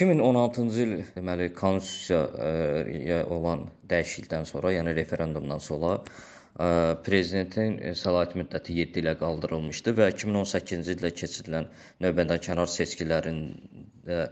2016-cı 0.00 0.82
il 0.86 0.92
deməli 1.16 1.50
konstitusiyaya 1.52 3.20
olan 3.36 3.66
dəyişiklikdən 3.90 4.46
sonra, 4.48 4.72
yəni 4.72 4.94
referendumdan 4.96 5.60
sonra 5.60 5.98
ə, 6.00 6.68
prezidentin 7.04 7.76
səlahiyyət 8.00 8.38
müddəti 8.40 8.76
7 8.80 9.02
ilə 9.02 9.14
qaldırılmışdı 9.20 9.94
və 9.98 10.08
2018-ci 10.14 10.96
ildə 10.96 11.12
keçirilən 11.20 11.68
növbədənkənar 12.06 12.72
seçkilərində 12.78 14.22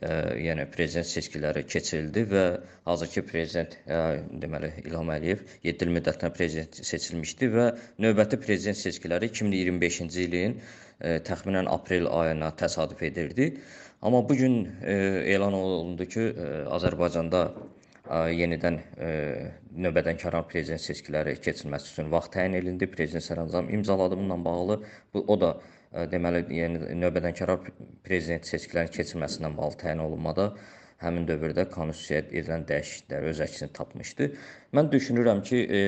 ə, 0.00 0.36
yəni 0.42 0.66
prezident 0.72 1.08
seçkiləri 1.08 1.64
keçirildi 1.68 2.26
və 2.32 2.44
hazırki 2.88 3.24
prezident 3.28 3.78
ə, 3.86 4.02
deməli 4.42 4.72
İlham 4.84 5.12
Əliyev 5.16 5.44
7 5.64 5.86
il 5.88 5.94
müddətinə 5.96 6.32
prezident 6.36 6.80
seçilmişdi 6.90 7.50
və 7.54 7.66
növbəti 8.04 8.40
prezident 8.42 8.80
seçkiləri 8.80 9.32
2025-ci 9.32 10.26
ilin 10.28 10.58
ə, 10.60 11.18
təxminən 11.26 11.70
aprel 11.72 12.10
ayına 12.10 12.52
təsadüf 12.60 13.02
edirdi. 13.10 13.54
Amma 14.02 14.28
bu 14.28 14.34
gün 14.36 14.68
elan 14.82 15.52
olundu 15.52 16.04
ki, 16.06 16.20
e, 16.20 16.48
Azərbaycanda 16.76 17.40
yenidən 18.10 18.80
növbədənkənar 19.86 20.46
prezident 20.50 20.82
seçkiləri 20.82 21.36
keçirilməsi 21.42 21.92
üçün 21.92 22.12
vaxt 22.12 22.34
təyin 22.36 22.56
edildi. 22.60 22.88
Prezident 22.92 23.24
sərəncam 23.26 23.70
imzaladı 23.74 24.18
bununla 24.18 24.38
bağlı. 24.44 24.80
Bu 25.14 25.24
o 25.26 25.40
da 25.40 25.52
deməli 26.12 26.44
yəni 26.54 26.96
növbədənkənar 27.02 27.70
prezident 28.06 28.48
seçkilərinin 28.48 28.94
keçirilməsindən 28.94 29.56
bağlı 29.58 29.80
təyin 29.82 30.04
olunmada 30.06 30.52
həmin 31.02 31.26
dövrdə 31.28 31.66
konstitusiyaya 31.72 32.24
edilən 32.30 32.64
dəyişikliklər 32.68 33.26
öz 33.30 33.40
əksini 33.44 33.72
tapmışdı. 33.76 34.28
Mən 34.76 34.88
düşünürəm 34.92 35.42
ki, 35.44 35.58
e, 35.78 35.80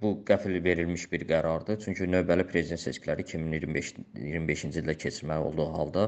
bu 0.00 0.14
qəfil 0.28 0.56
verilmiş 0.64 1.04
bir 1.12 1.26
qərardır. 1.28 1.80
Çünki 1.84 2.08
növbəli 2.08 2.46
prezident 2.48 2.80
seçkiləri 2.80 3.26
2025 3.28 3.92
25-ci 4.16 4.72
ildə 4.82 4.96
keçirməli 5.04 5.50
olduğu 5.50 5.68
halda 5.76 6.06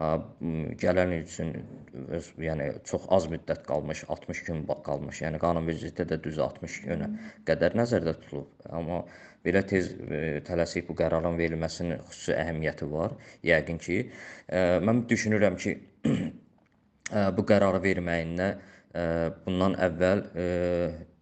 gələn 0.00 1.12
il 1.12 1.26
üçün 1.26 1.50
öz, 2.16 2.28
yəni 2.40 2.70
çox 2.88 3.02
az 3.12 3.26
müddət 3.28 3.66
qalmış, 3.66 4.04
60 4.08 4.42
gün 4.46 4.62
qalmış. 4.86 5.20
Yəni 5.26 5.40
qanunvericilikdə 5.42 6.06
də 6.14 6.20
düz 6.24 6.38
60 6.40 6.78
günə 6.86 7.08
qədər 7.48 7.76
nəzərdə 7.76 8.14
tutulub. 8.22 8.48
Amma 8.72 9.02
belə 9.44 9.62
tez 9.66 9.90
e, 9.92 10.40
tələsik 10.46 10.88
bu 10.88 10.96
qərarın 10.96 11.36
verilməsinin 11.36 12.00
xüsusi 12.08 12.32
əhəmiyyəti 12.36 12.88
var. 12.88 13.16
Yəqin 13.44 13.80
ki, 13.84 14.00
e, 14.48 14.64
mən 14.86 15.04
düşünürəm 15.10 15.60
ki, 15.60 15.76
e, 16.08 17.28
bu 17.36 17.46
qərarı 17.52 17.82
verməyinə 17.84 18.50
bundan 19.44 19.76
əvvəl 19.78 20.24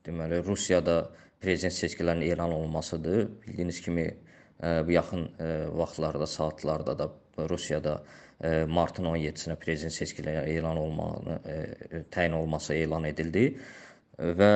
deməli 0.06 0.38
Rusiyada 0.46 1.02
prezident 1.36 1.74
seçkilərinin 1.76 2.30
elan 2.32 2.54
olunmasıdır. 2.56 3.26
Bildiyiniz 3.42 3.82
kimi 3.84 4.06
bu 4.86 4.94
yaxın 4.94 5.26
vaxtlarda, 5.76 6.26
saatlarda 6.26 6.94
da 6.98 7.10
Rusiyada 7.50 8.00
martın 8.70 9.08
17-sinə 9.10 9.56
prezident 9.58 9.94
seçkiləri 9.94 10.58
elan 10.58 10.76
olmağını 10.78 11.38
təyin 12.14 12.36
olması 12.38 12.74
elan 12.74 13.04
edildi 13.08 13.48
və 14.18 14.50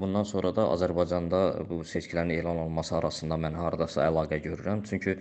bundan 0.00 0.26
sonra 0.26 0.50
da 0.54 0.66
Azərbaycanda 0.74 1.40
bu 1.68 1.80
seçkilərin 1.86 2.32
elan 2.38 2.58
olunması 2.64 2.96
arasında 2.98 3.38
mən 3.38 3.54
hardasa 3.54 4.06
əlaqə 4.08 4.40
görürəm. 4.42 4.82
Çünki 4.86 5.18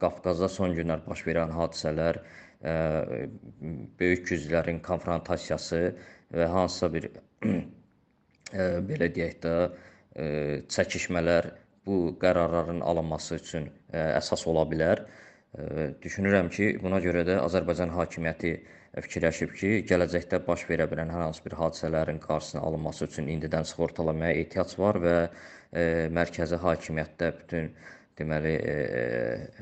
Qafqazda 0.00 0.48
son 0.50 0.72
günlər 0.74 1.04
baş 1.06 1.22
verən 1.28 1.52
hadisələr, 1.54 2.18
böyük 4.00 4.24
güclərin 4.28 4.80
konfrontasiyası 4.82 5.82
və 6.34 6.48
hansısa 6.50 6.90
bir 6.92 7.10
belə 8.88 9.08
deyək 9.14 9.36
də 9.44 9.54
çəkişmələr 10.72 11.52
bu 11.86 12.16
qərarların 12.20 12.80
alınması 12.82 13.38
üçün 13.38 13.70
əsas 13.92 14.46
ola 14.50 14.64
bilər. 14.66 15.04
Düşünürəm 16.02 16.50
ki, 16.52 16.66
buna 16.82 16.98
görə 17.00 17.22
də 17.24 17.38
Azərbaycan 17.40 17.88
hakimiyyəti 17.96 18.50
fikirləşib 19.06 19.54
ki, 19.56 19.70
gələcəkdə 19.88 20.42
baş 20.44 20.66
verə 20.68 20.84
bilən 20.90 21.08
hər 21.12 21.22
hansı 21.24 21.44
bir 21.46 21.56
hadisələrin 21.56 22.18
qarşısının 22.20 22.62
alınması 22.62 23.06
üçün 23.08 23.30
indidən 23.32 23.64
sığortalamaya 23.68 24.36
ehtiyac 24.42 24.74
var 24.78 24.98
və 25.00 25.14
e, 25.24 25.84
mərkəzi 26.12 26.60
hakimiyyətdə 26.60 27.30
bütün 27.38 27.70
deməli 28.20 28.52
e, 28.56 28.76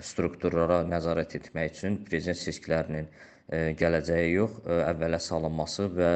strukturlara 0.02 0.82
nəzarət 0.90 1.38
etmək 1.40 1.78
üçün 1.78 2.00
prezident 2.08 2.42
seçkilərinin 2.42 3.06
e, 3.06 3.62
gələcəyi 3.78 4.34
yox, 4.34 4.58
e, 4.66 4.80
əvvələ 4.90 5.22
salınması 5.22 5.88
və 5.94 6.12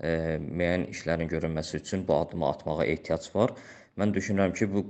müəyyən 0.00 0.86
işlərin 0.94 1.28
görünməsi 1.28 1.80
üçün 1.82 2.06
bu 2.08 2.16
addımı 2.16 2.48
atmağa 2.48 2.84
ehtiyac 2.84 3.28
var. 3.34 3.54
Mən 4.00 4.14
düşünürəm 4.16 4.54
ki, 4.56 4.70
bu 4.72 4.84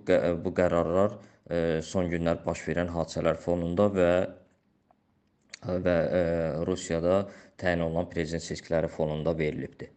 bu 0.45 0.55
qərarlar 0.55 1.17
son 1.83 2.11
günlər 2.13 2.45
baş 2.47 2.63
verən 2.69 2.93
hadisələr 2.95 3.41
fonunda 3.43 3.89
və 3.95 4.11
və 5.87 5.97
Rusiyada 6.67 7.17
təyin 7.61 7.83
olunan 7.85 8.07
prezident 8.09 8.45
seçkiləri 8.45 8.89
fonunda 8.89 9.35
verilibdir. 9.39 9.91